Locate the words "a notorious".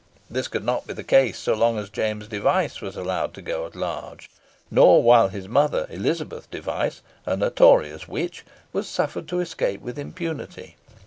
7.27-8.07